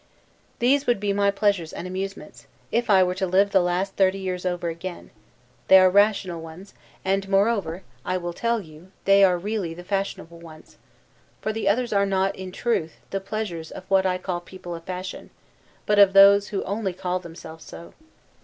These 0.57 0.87
would 0.87 0.99
be 0.99 1.13
my 1.13 1.29
pleasures 1.29 1.71
and 1.71 1.85
amusements, 1.85 2.47
if 2.71 2.89
I 2.89 3.03
were 3.03 3.13
to 3.13 3.27
live 3.27 3.51
the 3.51 3.61
last 3.61 3.93
thirty 3.95 4.17
years 4.17 4.47
over 4.47 4.67
again; 4.69 5.11
they 5.67 5.77
are 5.77 5.91
rational 5.91 6.41
ones; 6.41 6.73
and, 7.05 7.29
moreover, 7.29 7.83
I 8.03 8.17
will 8.17 8.33
tell 8.33 8.59
you, 8.61 8.91
they 9.05 9.23
are 9.23 9.37
really 9.37 9.75
the 9.75 9.83
fashionable 9.83 10.39
ones; 10.39 10.77
for 11.39 11.53
the 11.53 11.69
others 11.69 11.93
are 11.93 12.07
not, 12.07 12.35
in 12.35 12.51
truth, 12.51 12.95
the 13.11 13.21
pleasures 13.21 13.69
of 13.69 13.85
what 13.89 14.07
I 14.07 14.17
call 14.17 14.39
people 14.39 14.73
of 14.73 14.85
fashion, 14.85 15.29
but 15.85 15.99
of 15.99 16.13
those 16.13 16.47
who 16.47 16.63
only 16.63 16.93
call 16.93 17.19
themselves 17.19 17.63
so. 17.65 17.93